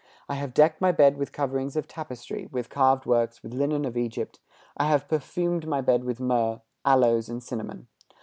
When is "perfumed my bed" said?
5.07-6.05